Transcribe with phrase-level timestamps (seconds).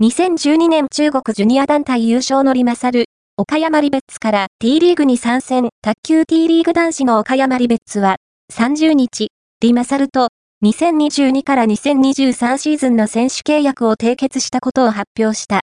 [0.00, 3.06] 2012年中国ジュニア団体優勝のリマサル、
[3.36, 8.18] 岡山リベッツから T リーグに参戦、卓球 T リーグ男子の岡山リベッツは、
[8.52, 10.28] 30日、リマサルと
[10.64, 15.56] 2022から2023シーズンの選手契約を締結したことを発表した。